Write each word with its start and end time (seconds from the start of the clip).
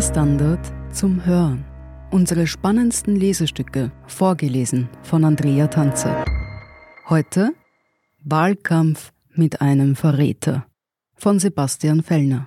MDR 0.00 0.12
Standard 0.12 0.72
zum 0.94 1.26
Hören. 1.26 1.64
Unsere 2.10 2.46
spannendsten 2.46 3.16
Lesestücke, 3.16 3.92
vorgelesen 4.06 4.88
von 5.02 5.24
Andrea 5.24 5.66
Tanzer. 5.66 6.24
Heute 7.10 7.52
Wahlkampf 8.24 9.12
mit 9.34 9.60
einem 9.60 9.96
Verräter 9.96 10.66
von 11.16 11.38
Sebastian 11.38 12.02
Fellner. 12.02 12.46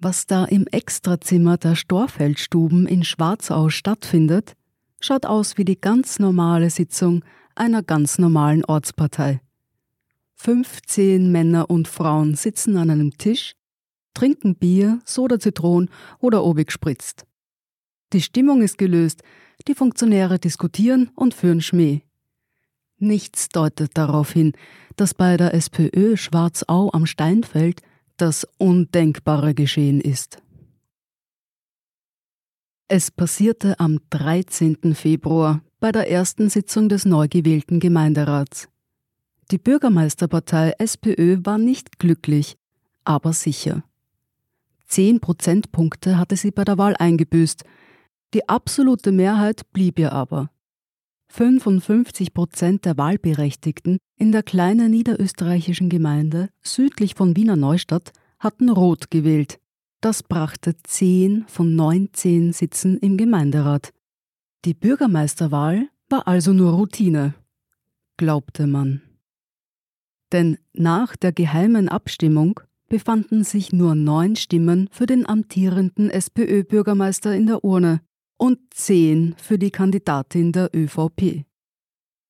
Was 0.00 0.26
da 0.26 0.44
im 0.44 0.66
Extrazimmer 0.66 1.58
der 1.58 1.76
Storfeldstuben 1.76 2.86
in 2.86 3.04
Schwarzau 3.04 3.68
stattfindet, 3.68 4.54
schaut 5.00 5.26
aus 5.26 5.58
wie 5.58 5.64
die 5.64 5.80
ganz 5.80 6.18
normale 6.18 6.70
Sitzung 6.70 7.24
einer 7.54 7.84
ganz 7.84 8.18
normalen 8.18 8.64
Ortspartei. 8.64 9.40
15 10.34 11.30
Männer 11.30 11.70
und 11.70 11.86
Frauen 11.86 12.34
sitzen 12.34 12.76
an 12.76 12.90
einem 12.90 13.16
Tisch, 13.16 13.54
trinken 14.16 14.56
Bier, 14.56 15.00
Soda 15.04 15.38
Zitron 15.38 15.90
oder 16.18 16.42
obig 16.42 16.72
spritzt. 16.72 17.26
Die 18.12 18.22
Stimmung 18.22 18.62
ist 18.62 18.78
gelöst, 18.78 19.22
die 19.68 19.74
Funktionäre 19.74 20.38
diskutieren 20.38 21.10
und 21.14 21.34
führen 21.34 21.60
Schmäh. 21.60 22.00
Nichts 22.98 23.50
deutet 23.50 23.90
darauf 23.98 24.32
hin, 24.32 24.52
dass 24.96 25.12
bei 25.12 25.36
der 25.36 25.52
SPÖ 25.52 26.16
Schwarzau 26.16 26.90
am 26.92 27.04
Steinfeld 27.04 27.82
das 28.16 28.46
Undenkbare 28.56 29.52
geschehen 29.54 30.00
ist. 30.00 30.38
Es 32.88 33.10
passierte 33.10 33.78
am 33.78 33.98
13. 34.10 34.94
Februar 34.94 35.60
bei 35.78 35.92
der 35.92 36.10
ersten 36.10 36.48
Sitzung 36.48 36.88
des 36.88 37.04
neu 37.04 37.28
gewählten 37.28 37.80
Gemeinderats. 37.80 38.68
Die 39.50 39.58
Bürgermeisterpartei 39.58 40.72
SPÖ 40.78 41.38
war 41.44 41.58
nicht 41.58 41.98
glücklich, 41.98 42.56
aber 43.04 43.34
sicher. 43.34 43.82
Zehn 44.86 45.20
Prozentpunkte 45.20 46.18
hatte 46.18 46.36
sie 46.36 46.50
bei 46.50 46.64
der 46.64 46.78
Wahl 46.78 46.96
eingebüßt. 46.96 47.64
Die 48.34 48.48
absolute 48.48 49.12
Mehrheit 49.12 49.72
blieb 49.72 49.98
ihr 49.98 50.12
aber. 50.12 50.50
55 51.28 52.32
Prozent 52.32 52.84
der 52.84 52.96
Wahlberechtigten 52.96 53.98
in 54.16 54.32
der 54.32 54.42
kleinen 54.42 54.90
niederösterreichischen 54.90 55.88
Gemeinde 55.88 56.50
südlich 56.62 57.14
von 57.14 57.36
Wiener 57.36 57.56
Neustadt 57.56 58.12
hatten 58.38 58.70
Rot 58.70 59.10
gewählt. 59.10 59.58
Das 60.00 60.22
brachte 60.22 60.76
10 60.76 61.44
von 61.48 61.74
19 61.74 62.52
Sitzen 62.52 62.96
im 62.98 63.16
Gemeinderat. 63.16 63.92
Die 64.64 64.74
Bürgermeisterwahl 64.74 65.88
war 66.08 66.28
also 66.28 66.52
nur 66.52 66.72
Routine, 66.72 67.34
glaubte 68.16 68.66
man. 68.66 69.02
Denn 70.32 70.58
nach 70.72 71.16
der 71.16 71.32
geheimen 71.32 71.88
Abstimmung 71.88 72.60
befanden 72.88 73.44
sich 73.44 73.72
nur 73.72 73.94
neun 73.94 74.36
Stimmen 74.36 74.88
für 74.92 75.06
den 75.06 75.28
amtierenden 75.28 76.10
SPÖ-Bürgermeister 76.10 77.34
in 77.34 77.46
der 77.46 77.64
Urne 77.64 78.00
und 78.36 78.58
zehn 78.70 79.34
für 79.38 79.58
die 79.58 79.70
Kandidatin 79.70 80.52
der 80.52 80.70
ÖVP. 80.74 81.44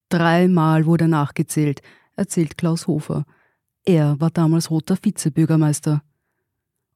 Dreimal 0.09 0.87
wurde 0.87 1.09
nachgezählt, 1.09 1.83
erzählt 2.15 2.57
Klaus 2.57 2.87
Hofer. 2.87 3.25
Er 3.85 4.21
war 4.21 4.31
damals 4.31 4.71
roter 4.71 4.97
Vizebürgermeister. 5.01 6.03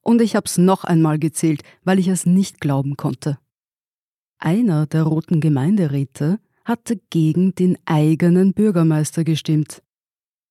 Und 0.03 0.23
ich 0.23 0.37
hab's 0.37 0.59
noch 0.59 0.85
einmal 0.85 1.19
gezählt, 1.19 1.63
weil 1.85 1.99
ich 1.99 2.09
es 2.09 2.25
nicht 2.27 2.61
glauben 2.61 2.97
konnte. 2.97 3.39
Einer 4.39 4.87
der 4.87 5.03
roten 5.03 5.41
Gemeinderäte 5.41 6.41
hatte 6.65 7.01
gegen 7.11 7.55
den 7.55 7.77
eigenen 7.85 8.55
Bürgermeister 8.55 9.25
gestimmt. 9.25 9.83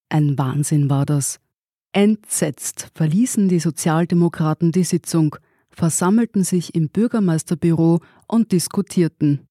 Ein 0.08 0.38
Wahnsinn 0.38 0.88
war 0.88 1.06
das. 1.06 1.40
Entsetzt 1.92 2.90
verließen 2.94 3.48
die 3.48 3.58
Sozialdemokraten 3.58 4.70
die 4.70 4.84
Sitzung, 4.84 5.36
versammelten 5.70 6.44
sich 6.44 6.74
im 6.74 6.88
Bürgermeisterbüro 6.88 8.00
und 8.28 8.52
diskutierten. 8.52 9.46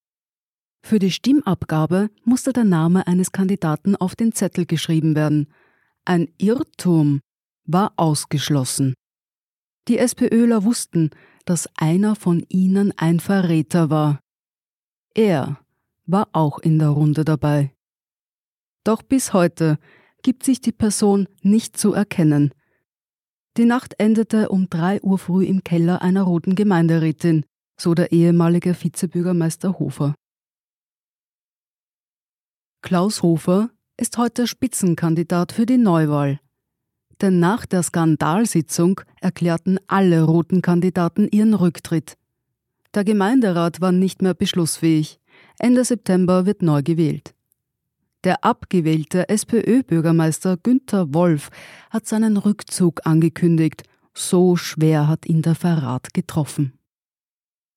Für 0.82 1.00
die 1.00 1.12
Stimmabgabe 1.12 2.10
musste 2.24 2.54
der 2.54 2.64
Name 2.64 3.06
eines 3.08 3.32
Kandidaten 3.32 3.96
auf 3.96 4.16
den 4.16 4.32
Zettel 4.32 4.66
geschrieben 4.66 5.16
werden. 5.16 5.48
Ein 6.06 6.30
Irrtum 6.38 7.20
war 7.66 7.94
ausgeschlossen. 7.98 8.94
Die 9.90 9.98
SPÖler 9.98 10.64
wussten, 10.64 11.10
dass 11.46 11.68
einer 11.76 12.16
von 12.16 12.46
ihnen 12.48 12.94
ein 12.98 13.20
Verräter 13.20 13.90
war. 13.90 14.20
Er 15.14 15.60
war 16.06 16.30
auch 16.32 16.60
in 16.60 16.80
der 16.80 16.90
Runde 16.90 17.26
dabei. 17.26 17.74
Doch 18.84 19.02
bis 19.02 19.34
heute 19.34 19.78
gibt 20.22 20.44
sich 20.44 20.62
die 20.62 20.72
Person 20.72 21.28
nicht 21.42 21.78
zu 21.78 21.94
erkennen. 21.94 22.54
Die 23.58 23.66
Nacht 23.66 23.96
endete 23.98 24.50
um 24.50 24.70
drei 24.70 25.02
Uhr 25.02 25.18
früh 25.18 25.46
im 25.46 25.64
Keller 25.64 26.02
einer 26.02 26.24
roten 26.24 26.56
Gemeinderätin, 26.56 27.46
so 27.78 27.94
der 27.94 28.12
ehemalige 28.12 28.74
Vizebürgermeister 28.74 29.80
Hofer. 29.80 30.16
Klaus 32.82 33.22
Hofer 33.22 33.70
ist 33.98 34.18
heute 34.18 34.48
Spitzenkandidat 34.48 35.52
für 35.52 35.66
die 35.66 35.78
Neuwahl. 35.78 36.40
Denn 37.22 37.40
nach 37.40 37.66
der 37.66 37.84
Skandalsitzung 37.84 39.02
erklärten 39.20 39.78
alle 39.88 40.24
roten 40.24 40.62
Kandidaten 40.62 41.28
ihren 41.30 41.54
Rücktritt. 41.54 42.18
Der 42.94 43.04
Gemeinderat 43.04 43.82
war 43.82 43.92
nicht 43.92 44.22
mehr 44.22 44.34
beschlussfähig. 44.34 45.20
Ende 45.60 45.84
September 45.84 46.46
wird 46.46 46.62
neu 46.62 46.82
gewählt. 46.82 47.36
Der 48.26 48.44
abgewählte 48.44 49.30
SPÖ-Bürgermeister 49.30 50.58
Günther 50.58 51.14
Wolf 51.14 51.50
hat 51.90 52.06
seinen 52.06 52.36
Rückzug 52.36 53.06
angekündigt. 53.06 53.84
So 54.14 54.58
schwer 54.58 55.08
hat 55.08 55.26
ihn 55.26 55.42
der 55.42 55.56
Verrat 55.56 56.14
getroffen. 56.14 56.74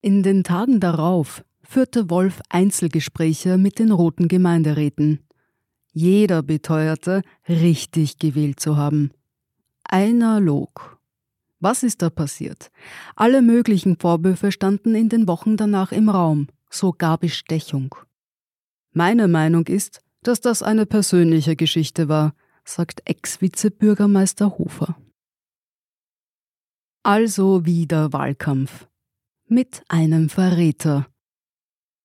In 0.01 0.25
den 0.25 0.43
Tagen 0.43 0.81
darauf 0.81 1.45
führte 1.63 2.11
Wolf 2.11 2.41
Einzelgespräche 2.49 3.57
mit 3.57 3.79
den 3.79 3.93
roten 3.93 4.27
Gemeinderäten. 4.27 5.21
Jeder 5.93 6.43
beteuerte, 6.43 7.23
richtig 7.49 8.19
gewählt 8.19 8.59
zu 8.59 8.77
haben. 8.77 9.13
Einer 9.85 10.41
log. 10.41 10.99
Was 11.61 11.85
ist 11.85 12.03
da 12.03 12.11
passiert? 12.11 12.73
Alle 13.15 13.43
möglichen 13.43 13.97
Vorwürfe 13.97 14.51
standen 14.51 14.97
in 14.97 15.09
den 15.09 15.29
Wochen 15.29 15.57
danach 15.57 15.93
im 15.93 16.09
Raum, 16.09 16.49
sogar 16.69 17.19
Bestechung. 17.19 17.95
Meine 18.93 19.29
Meinung 19.29 19.67
ist, 19.67 20.03
dass 20.23 20.41
das 20.41 20.63
eine 20.63 20.87
persönliche 20.87 21.57
Geschichte 21.57 22.09
war, 22.09 22.35
sagt 22.65 23.03
Ex-Vizebürgermeister 23.05 24.59
Hofer. 24.59 24.97
Also 27.03 27.67
wieder 27.67 28.13
Wahlkampf. 28.13 28.87
Mit 29.49 29.83
einem 29.89 30.29
Verräter. 30.29 31.09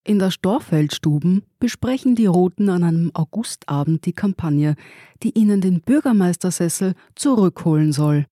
In 0.03 0.19
der 0.19 0.31
Storfeldstuben 0.31 1.43
besprechen 1.59 2.15
die 2.15 2.25
Roten 2.25 2.69
an 2.69 2.83
einem 2.83 3.11
Augustabend 3.13 4.05
die 4.05 4.13
Kampagne, 4.13 4.75
die 5.21 5.37
ihnen 5.37 5.61
den 5.61 5.81
Bürgermeistersessel 5.81 6.95
zurückholen 7.13 7.91
soll. 7.91 8.25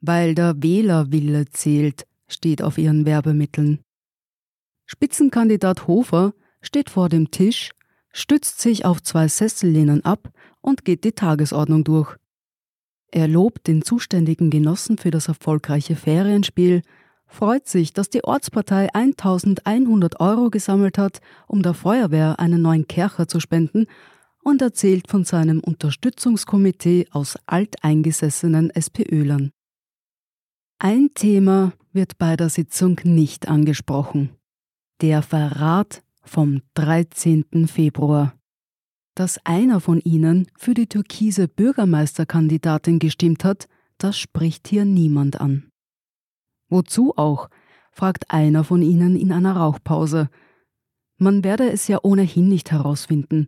Weil 0.00 0.34
der 0.34 0.62
Wählerwille 0.62 1.46
zählt, 1.50 2.06
steht 2.28 2.62
auf 2.62 2.78
ihren 2.78 3.04
Werbemitteln. 3.04 3.80
Spitzenkandidat 4.86 5.86
Hofer 5.86 6.34
steht 6.62 6.90
vor 6.90 7.08
dem 7.08 7.30
Tisch 7.30 7.70
stützt 8.12 8.60
sich 8.60 8.84
auf 8.84 9.02
zwei 9.02 9.28
Sessellehnen 9.28 10.04
ab 10.04 10.30
und 10.60 10.84
geht 10.84 11.04
die 11.04 11.12
Tagesordnung 11.12 11.84
durch. 11.84 12.16
Er 13.12 13.28
lobt 13.28 13.66
den 13.66 13.82
zuständigen 13.82 14.50
Genossen 14.50 14.98
für 14.98 15.10
das 15.10 15.28
erfolgreiche 15.28 15.96
Ferienspiel, 15.96 16.82
freut 17.26 17.68
sich, 17.68 17.92
dass 17.92 18.10
die 18.10 18.24
Ortspartei 18.24 18.92
1100 18.94 20.20
Euro 20.20 20.50
gesammelt 20.50 20.98
hat, 20.98 21.20
um 21.46 21.62
der 21.62 21.74
Feuerwehr 21.74 22.38
einen 22.38 22.62
neuen 22.62 22.86
Kercher 22.86 23.26
zu 23.26 23.40
spenden 23.40 23.86
und 24.42 24.62
erzählt 24.62 25.08
von 25.08 25.24
seinem 25.24 25.60
Unterstützungskomitee 25.60 27.06
aus 27.10 27.36
alteingesessenen 27.46 28.70
SPÖlern. 28.70 29.50
Ein 30.78 31.10
Thema 31.14 31.72
wird 31.92 32.16
bei 32.18 32.36
der 32.36 32.48
Sitzung 32.48 32.98
nicht 33.04 33.48
angesprochen. 33.48 34.30
Der 35.00 35.22
Verrat 35.22 36.02
vom 36.22 36.62
13. 36.74 37.66
Februar. 37.66 38.34
Dass 39.14 39.44
einer 39.44 39.80
von 39.80 40.00
ihnen 40.00 40.46
für 40.56 40.74
die 40.74 40.86
türkise 40.86 41.48
Bürgermeisterkandidatin 41.48 42.98
gestimmt 42.98 43.44
hat, 43.44 43.68
das 43.98 44.18
spricht 44.18 44.68
hier 44.68 44.84
niemand 44.84 45.40
an. 45.40 45.70
Wozu 46.68 47.14
auch? 47.16 47.48
fragt 47.92 48.30
einer 48.30 48.64
von 48.64 48.82
ihnen 48.82 49.16
in 49.16 49.32
einer 49.32 49.56
Rauchpause. 49.56 50.30
Man 51.18 51.44
werde 51.44 51.70
es 51.70 51.88
ja 51.88 51.98
ohnehin 52.02 52.48
nicht 52.48 52.70
herausfinden. 52.70 53.46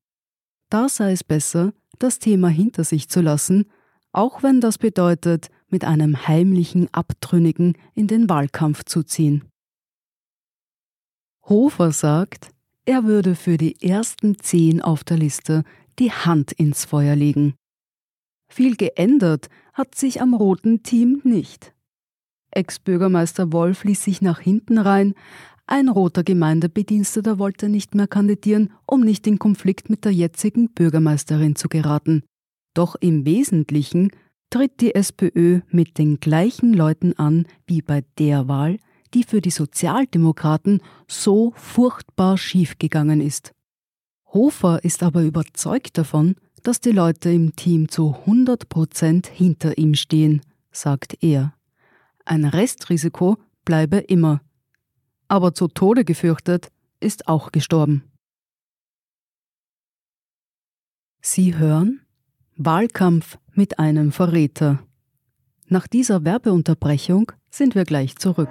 Da 0.68 0.88
sei 0.88 1.12
es 1.12 1.24
besser, 1.24 1.72
das 1.98 2.18
Thema 2.18 2.48
hinter 2.48 2.84
sich 2.84 3.08
zu 3.08 3.20
lassen, 3.20 3.70
auch 4.12 4.42
wenn 4.42 4.60
das 4.60 4.78
bedeutet, 4.78 5.48
mit 5.68 5.84
einem 5.84 6.28
heimlichen 6.28 6.92
Abtrünnigen 6.92 7.78
in 7.94 8.08
den 8.08 8.28
Wahlkampf 8.28 8.84
zu 8.84 9.02
ziehen. 9.02 9.44
Hofer 11.44 11.92
sagt, 11.92 12.50
er 12.84 13.04
würde 13.04 13.34
für 13.34 13.56
die 13.56 13.80
ersten 13.82 14.38
zehn 14.38 14.82
auf 14.82 15.04
der 15.04 15.16
Liste 15.16 15.64
die 15.98 16.10
Hand 16.10 16.52
ins 16.52 16.84
Feuer 16.84 17.16
legen. 17.16 17.54
Viel 18.48 18.76
geändert 18.76 19.48
hat 19.72 19.94
sich 19.94 20.20
am 20.20 20.34
roten 20.34 20.82
Team 20.82 21.20
nicht. 21.24 21.74
Ex-Bürgermeister 22.50 23.52
Wolf 23.52 23.84
ließ 23.84 24.04
sich 24.04 24.20
nach 24.20 24.40
hinten 24.40 24.78
rein, 24.78 25.14
ein 25.66 25.88
roter 25.88 26.22
Gemeindebediensteter 26.22 27.38
wollte 27.38 27.68
nicht 27.68 27.94
mehr 27.94 28.08
kandidieren, 28.08 28.72
um 28.84 29.00
nicht 29.00 29.26
in 29.26 29.38
Konflikt 29.38 29.88
mit 29.88 30.04
der 30.04 30.12
jetzigen 30.12 30.68
Bürgermeisterin 30.70 31.56
zu 31.56 31.68
geraten. 31.68 32.24
Doch 32.74 32.96
im 32.96 33.24
Wesentlichen 33.24 34.10
tritt 34.50 34.80
die 34.80 34.94
SPÖ 34.94 35.60
mit 35.70 35.98
den 35.98 36.20
gleichen 36.20 36.74
Leuten 36.74 37.16
an 37.16 37.46
wie 37.66 37.80
bei 37.80 38.04
der 38.18 38.48
Wahl, 38.48 38.78
die 39.14 39.24
für 39.24 39.40
die 39.40 39.50
Sozialdemokraten 39.50 40.80
so 41.06 41.52
furchtbar 41.56 42.38
schiefgegangen 42.38 43.20
ist. 43.20 43.52
Hofer 44.32 44.82
ist 44.84 45.02
aber 45.02 45.22
überzeugt 45.22 45.98
davon, 45.98 46.36
dass 46.62 46.80
die 46.80 46.92
Leute 46.92 47.30
im 47.30 47.54
Team 47.56 47.88
zu 47.88 48.14
100 48.14 48.68
Prozent 48.68 49.26
hinter 49.26 49.76
ihm 49.78 49.94
stehen, 49.94 50.40
sagt 50.70 51.22
er. 51.22 51.54
Ein 52.24 52.44
Restrisiko 52.44 53.36
bleibe 53.64 53.98
immer. 53.98 54.40
Aber 55.28 55.54
zu 55.54 55.68
Tode 55.68 56.04
gefürchtet 56.04 56.70
ist 57.00 57.28
auch 57.28 57.52
gestorben. 57.52 58.04
Sie 61.20 61.56
hören 61.56 62.00
Wahlkampf 62.56 63.38
mit 63.54 63.78
einem 63.78 64.12
Verräter. 64.12 64.82
Nach 65.66 65.86
dieser 65.86 66.24
Werbeunterbrechung 66.24 67.32
sind 67.50 67.74
wir 67.74 67.84
gleich 67.84 68.16
zurück. 68.16 68.50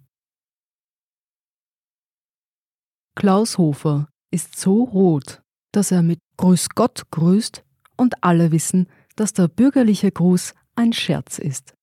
Klaus 3.15 3.57
Hofer 3.57 4.07
ist 4.31 4.57
so 4.59 4.83
rot, 4.83 5.41
dass 5.71 5.91
er 5.91 6.01
mit 6.01 6.19
Grüß 6.37 6.69
Gott 6.69 7.03
grüßt 7.11 7.63
und 7.97 8.23
alle 8.23 8.51
wissen, 8.51 8.87
dass 9.15 9.33
der 9.33 9.47
bürgerliche 9.47 10.11
Gruß 10.11 10.53
ein 10.75 10.93
Scherz 10.93 11.37
ist. 11.37 11.73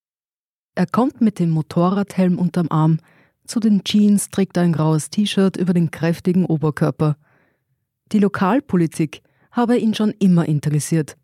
Er 0.75 0.87
kommt 0.87 1.21
mit 1.21 1.39
dem 1.39 1.51
Motorradhelm 1.51 2.39
unterm 2.39 2.69
Arm, 2.71 2.99
zu 3.45 3.61
den 3.61 3.83
Jeans 3.85 4.31
trägt 4.31 4.57
er 4.57 4.63
ein 4.65 4.73
graues 4.73 5.11
T-Shirt 5.11 5.57
über 5.57 5.73
den 5.73 5.91
kräftigen 5.91 6.45
Oberkörper. 6.45 7.17
Die 8.13 8.19
Lokalpolitik 8.19 9.23
habe 9.51 9.79
ihn 9.79 9.95
schon 9.95 10.13
immer 10.19 10.47
interessiert. 10.47 11.17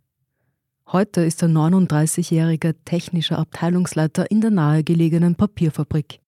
Heute 0.90 1.22
ist 1.22 1.42
er 1.42 1.48
39-jähriger 1.48 2.74
technischer 2.84 3.38
Abteilungsleiter 3.38 4.30
in 4.30 4.40
der 4.40 4.50
nahegelegenen 4.50 5.34
Papierfabrik. 5.34 6.20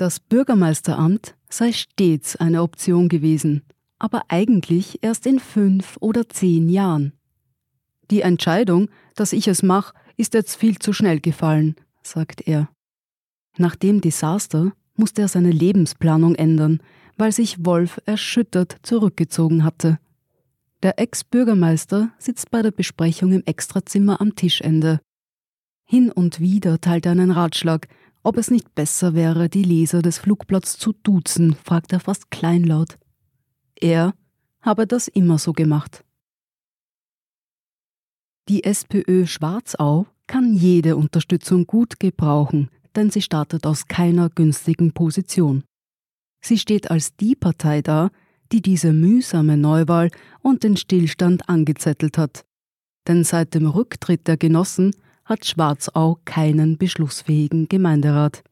Das 0.00 0.18
Bürgermeisteramt 0.18 1.34
sei 1.50 1.72
stets 1.72 2.34
eine 2.34 2.62
Option 2.62 3.10
gewesen, 3.10 3.60
aber 3.98 4.22
eigentlich 4.28 5.00
erst 5.02 5.26
in 5.26 5.38
fünf 5.38 5.98
oder 6.00 6.26
zehn 6.26 6.70
Jahren. 6.70 7.12
Die 8.10 8.22
Entscheidung, 8.22 8.88
dass 9.14 9.34
ich 9.34 9.46
es 9.46 9.62
mache, 9.62 9.92
ist 10.16 10.32
jetzt 10.32 10.56
viel 10.56 10.78
zu 10.78 10.94
schnell 10.94 11.20
gefallen, 11.20 11.76
sagt 12.02 12.48
er. 12.48 12.70
Nach 13.58 13.76
dem 13.76 14.00
Desaster 14.00 14.72
musste 14.96 15.20
er 15.20 15.28
seine 15.28 15.50
Lebensplanung 15.50 16.34
ändern, 16.34 16.80
weil 17.18 17.32
sich 17.32 17.66
Wolf 17.66 18.00
erschüttert 18.06 18.78
zurückgezogen 18.82 19.64
hatte. 19.64 19.98
Der 20.82 20.98
Ex-Bürgermeister 20.98 22.08
sitzt 22.16 22.50
bei 22.50 22.62
der 22.62 22.70
Besprechung 22.70 23.32
im 23.32 23.42
Extrazimmer 23.44 24.18
am 24.22 24.34
Tischende. 24.34 25.02
Hin 25.84 26.10
und 26.10 26.40
wieder 26.40 26.80
teilt 26.80 27.04
er 27.04 27.12
einen 27.12 27.32
Ratschlag, 27.32 27.86
ob 28.22 28.36
es 28.36 28.50
nicht 28.50 28.74
besser 28.74 29.14
wäre, 29.14 29.48
die 29.48 29.62
Leser 29.62 30.02
des 30.02 30.18
Flugblatts 30.18 30.78
zu 30.78 30.92
duzen, 30.92 31.54
fragt 31.54 31.92
er 31.92 32.00
fast 32.00 32.30
kleinlaut. 32.30 32.98
Er 33.74 34.14
habe 34.60 34.86
das 34.86 35.08
immer 35.08 35.38
so 35.38 35.52
gemacht. 35.52 36.04
Die 38.48 38.64
SPÖ 38.64 39.26
Schwarzau 39.26 40.06
kann 40.26 40.54
jede 40.54 40.96
Unterstützung 40.96 41.66
gut 41.66 41.98
gebrauchen, 41.98 42.68
denn 42.94 43.10
sie 43.10 43.22
startet 43.22 43.66
aus 43.66 43.86
keiner 43.86 44.28
günstigen 44.28 44.92
Position. 44.92 45.64
Sie 46.42 46.58
steht 46.58 46.90
als 46.90 47.16
die 47.16 47.36
Partei 47.36 47.82
da, 47.82 48.10
die 48.52 48.62
diese 48.62 48.92
mühsame 48.92 49.56
Neuwahl 49.56 50.10
und 50.42 50.64
den 50.64 50.76
Stillstand 50.76 51.48
angezettelt 51.48 52.18
hat. 52.18 52.44
Denn 53.06 53.24
seit 53.24 53.54
dem 53.54 53.66
Rücktritt 53.66 54.26
der 54.26 54.36
Genossen 54.36 54.92
hat 55.30 55.46
Schwarzau 55.46 56.18
keinen 56.26 56.76
beschlussfähigen 56.76 57.68
Gemeinderat. 57.68 58.42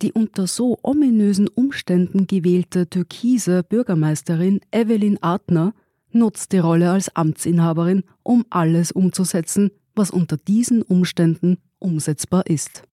Die 0.00 0.12
unter 0.12 0.46
so 0.46 0.78
ominösen 0.82 1.48
Umständen 1.48 2.26
gewählte 2.26 2.88
türkise 2.88 3.62
Bürgermeisterin 3.62 4.60
Evelyn 4.70 5.22
Artner 5.22 5.74
nutzt 6.12 6.52
die 6.52 6.58
Rolle 6.58 6.90
als 6.90 7.14
Amtsinhaberin, 7.14 8.04
um 8.22 8.46
alles 8.48 8.92
umzusetzen, 8.92 9.70
was 9.94 10.10
unter 10.10 10.36
diesen 10.36 10.82
Umständen 10.82 11.58
umsetzbar 11.78 12.46
ist. 12.46 12.84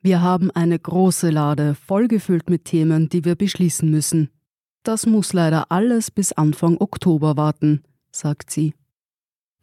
Wir 0.00 0.22
haben 0.22 0.50
eine 0.50 0.78
große 0.78 1.30
Lade 1.30 1.74
vollgefüllt 1.74 2.48
mit 2.48 2.64
Themen, 2.64 3.08
die 3.08 3.24
wir 3.24 3.34
beschließen 3.34 3.90
müssen. 3.90 4.30
Das 4.82 5.04
muss 5.04 5.32
leider 5.32 5.70
alles 5.70 6.10
bis 6.10 6.32
Anfang 6.32 6.76
Oktober 6.78 7.36
warten, 7.36 7.82
sagt 8.12 8.50
sie. 8.50 8.72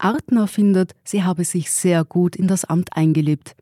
Artner 0.03 0.47
findet, 0.47 0.93
sie 1.05 1.23
habe 1.23 1.45
sich 1.45 1.71
sehr 1.71 2.03
gut 2.03 2.35
in 2.35 2.47
das 2.47 2.65
Amt 2.65 2.95
eingelebt. 2.97 3.55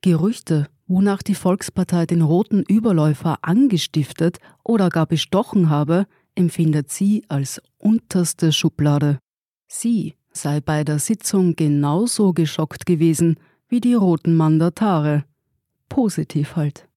Gerüchte, 0.00 0.68
wonach 0.88 1.22
die 1.22 1.36
Volkspartei 1.36 2.04
den 2.04 2.22
roten 2.22 2.64
Überläufer 2.64 3.38
angestiftet 3.42 4.38
oder 4.64 4.88
gar 4.88 5.06
bestochen 5.06 5.70
habe, 5.70 6.06
empfindet 6.34 6.90
sie 6.90 7.24
als 7.28 7.62
unterste 7.78 8.52
Schublade. 8.52 9.20
Sie 9.68 10.14
sei 10.32 10.60
bei 10.60 10.82
der 10.82 10.98
Sitzung 10.98 11.54
genauso 11.54 12.32
geschockt 12.32 12.84
gewesen 12.84 13.38
wie 13.68 13.80
die 13.80 13.94
roten 13.94 14.34
Mandatare. 14.34 15.24
Positiv 15.88 16.56
halt. 16.56 16.88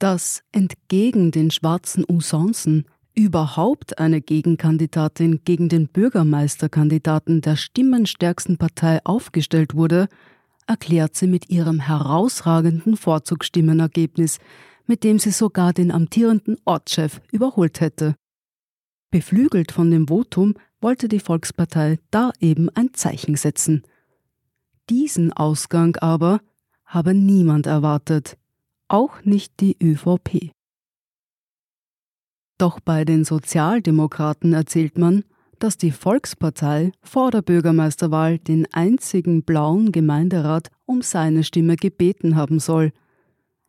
Dass 0.00 0.42
entgegen 0.50 1.30
den 1.30 1.52
schwarzen 1.52 2.04
Usancen 2.08 2.86
überhaupt 3.14 3.98
eine 3.98 4.20
Gegenkandidatin 4.20 5.40
gegen 5.44 5.68
den 5.68 5.88
Bürgermeisterkandidaten 5.88 7.40
der 7.40 7.56
stimmenstärksten 7.56 8.56
Partei 8.58 9.00
aufgestellt 9.04 9.74
wurde, 9.74 10.08
erklärt 10.66 11.16
sie 11.16 11.26
mit 11.26 11.50
ihrem 11.50 11.80
herausragenden 11.80 12.96
Vorzugsstimmenergebnis, 12.96 14.38
mit 14.86 15.04
dem 15.04 15.18
sie 15.18 15.30
sogar 15.30 15.72
den 15.72 15.90
amtierenden 15.90 16.56
Ortschef 16.64 17.20
überholt 17.30 17.80
hätte. 17.80 18.14
Beflügelt 19.10 19.72
von 19.72 19.90
dem 19.90 20.08
Votum 20.08 20.54
wollte 20.80 21.08
die 21.08 21.20
Volkspartei 21.20 21.98
da 22.10 22.32
eben 22.40 22.68
ein 22.70 22.94
Zeichen 22.94 23.36
setzen. 23.36 23.82
Diesen 24.88 25.32
Ausgang 25.32 25.96
aber 25.96 26.40
habe 26.86 27.14
niemand 27.14 27.66
erwartet, 27.66 28.36
auch 28.88 29.22
nicht 29.24 29.60
die 29.60 29.76
ÖVP. 29.82 30.52
Doch 32.58 32.80
bei 32.80 33.04
den 33.04 33.24
Sozialdemokraten 33.24 34.52
erzählt 34.52 34.98
man, 34.98 35.24
dass 35.58 35.78
die 35.78 35.92
Volkspartei 35.92 36.90
vor 37.02 37.30
der 37.30 37.42
Bürgermeisterwahl 37.42 38.38
den 38.38 38.66
einzigen 38.72 39.44
blauen 39.44 39.92
Gemeinderat 39.92 40.70
um 40.86 41.02
seine 41.02 41.44
Stimme 41.44 41.76
gebeten 41.76 42.34
haben 42.34 42.58
soll, 42.58 42.92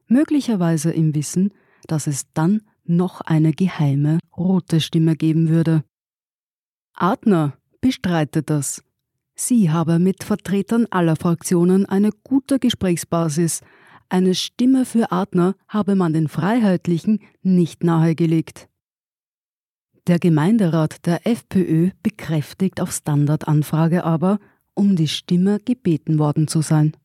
möglicherweise 0.08 0.92
im 0.92 1.14
Wissen, 1.14 1.54
dass 1.88 2.08
es 2.08 2.32
dann 2.34 2.62
noch 2.84 3.22
eine 3.22 3.54
geheime 3.54 4.20
rote 4.36 4.82
Stimme 4.82 5.16
geben 5.16 5.50
würde. 5.50 5.84
Adner 6.96 7.58
bestreitet 7.80 8.50
das. 8.50 8.84
Sie 9.36 9.72
habe 9.72 10.00
mit 10.00 10.24
Vertretern 10.24 10.88
aller 10.90 11.16
Fraktionen 11.16 11.86
eine 11.86 12.12
gute 12.24 12.60
Gesprächsbasis. 12.60 13.62
Eine 14.10 14.36
Stimme 14.36 14.86
für 14.86 15.12
Adner 15.12 15.56
habe 15.68 15.96
man 15.96 16.14
den 16.14 16.28
Freiheitlichen 16.28 17.20
nicht 17.42 17.84
nahegelegt. 17.84 18.70
Der 20.08 20.20
Gemeinderat 20.20 21.06
der 21.06 21.26
FPÖ 21.26 21.92
bekräftigt 22.04 22.82
auf 22.82 22.92
Standardanfrage 22.92 24.04
aber, 24.04 24.40
um 24.74 24.98
die 24.98 25.08
Stimme 25.08 25.60
gebeten 25.60 26.20
worden 26.20 26.50
zu 26.50 26.62
sein. 26.62 26.98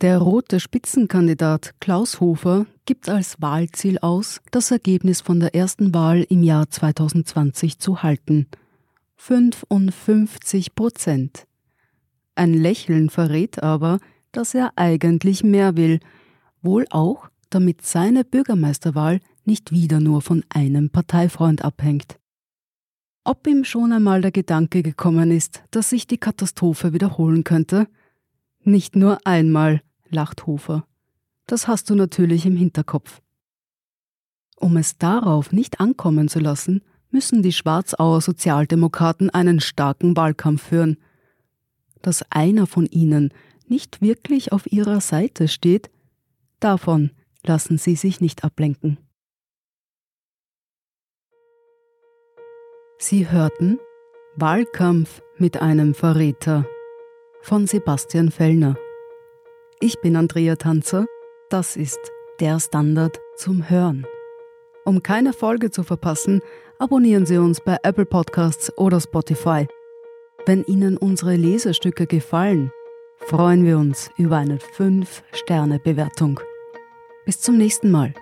Der 0.00 0.18
rote 0.18 0.60
Spitzenkandidat 0.60 1.74
Klaus 1.78 2.20
Hofer 2.20 2.66
gibt 2.86 3.08
als 3.08 3.40
Wahlziel 3.42 3.98
aus, 3.98 4.40
das 4.50 4.70
Ergebnis 4.70 5.20
von 5.20 5.40
der 5.40 5.54
ersten 5.54 5.94
Wahl 5.94 6.22
im 6.28 6.42
Jahr 6.42 6.70
2020 6.70 7.78
zu 7.78 8.02
halten. 8.02 8.46
55 9.16 10.74
Prozent. 10.74 11.46
Ein 12.34 12.54
Lächeln 12.54 13.10
verrät 13.10 13.62
aber, 13.62 13.98
dass 14.32 14.54
er 14.54 14.72
eigentlich 14.76 15.44
mehr 15.44 15.76
will, 15.76 16.00
wohl 16.62 16.86
auch, 16.90 17.28
damit 17.50 17.82
seine 17.82 18.24
Bürgermeisterwahl 18.24 19.20
nicht 19.46 19.72
wieder 19.72 20.00
nur 20.00 20.22
von 20.22 20.44
einem 20.48 20.90
Parteifreund 20.90 21.64
abhängt. 21.64 22.18
Ob 23.24 23.46
ihm 23.46 23.64
schon 23.64 23.92
einmal 23.92 24.20
der 24.20 24.32
Gedanke 24.32 24.82
gekommen 24.82 25.30
ist, 25.30 25.62
dass 25.70 25.90
sich 25.90 26.06
die 26.06 26.18
Katastrophe 26.18 26.92
wiederholen 26.92 27.42
könnte? 27.42 27.88
Nicht 28.62 28.96
nur 28.96 29.26
einmal, 29.26 29.82
lacht 30.10 30.46
Hofer. 30.46 30.86
Das 31.46 31.66
hast 31.68 31.88
du 31.88 31.94
natürlich 31.94 32.46
im 32.46 32.56
Hinterkopf. 32.56 33.22
Um 34.56 34.76
es 34.76 34.98
darauf 34.98 35.52
nicht 35.52 35.80
ankommen 35.80 36.28
zu 36.28 36.38
lassen, 36.38 36.82
müssen 37.10 37.42
die 37.42 37.52
Schwarzauer 37.52 38.20
Sozialdemokraten 38.20 39.30
einen 39.30 39.60
starken 39.60 40.16
Wahlkampf 40.16 40.62
führen. 40.62 40.98
Dass 42.02 42.30
einer 42.30 42.66
von 42.66 42.86
ihnen 42.86 43.32
nicht 43.66 44.02
wirklich 44.02 44.52
auf 44.52 44.70
ihrer 44.70 45.00
Seite 45.00 45.48
steht, 45.48 45.90
davon 46.60 47.10
lassen 47.42 47.78
sie 47.78 47.96
sich 47.96 48.20
nicht 48.20 48.44
ablenken. 48.44 48.98
Sie 53.06 53.30
hörten 53.30 53.80
Wahlkampf 54.34 55.20
mit 55.36 55.60
einem 55.60 55.92
Verräter 55.92 56.64
von 57.42 57.66
Sebastian 57.66 58.30
Fellner. 58.30 58.76
Ich 59.78 60.00
bin 60.00 60.16
Andrea 60.16 60.56
Tanzer, 60.56 61.04
das 61.50 61.76
ist 61.76 61.98
der 62.40 62.58
Standard 62.60 63.20
zum 63.36 63.68
Hören. 63.68 64.06
Um 64.86 65.02
keine 65.02 65.34
Folge 65.34 65.70
zu 65.70 65.82
verpassen, 65.82 66.40
abonnieren 66.78 67.26
Sie 67.26 67.36
uns 67.36 67.60
bei 67.60 67.76
Apple 67.82 68.06
Podcasts 68.06 68.74
oder 68.78 69.02
Spotify. 69.02 69.66
Wenn 70.46 70.64
Ihnen 70.64 70.96
unsere 70.96 71.36
Lesestücke 71.36 72.06
gefallen, 72.06 72.72
freuen 73.18 73.66
wir 73.66 73.76
uns 73.76 74.08
über 74.16 74.38
eine 74.38 74.56
5-Sterne-Bewertung. 74.56 76.40
Bis 77.26 77.38
zum 77.38 77.58
nächsten 77.58 77.90
Mal. 77.90 78.14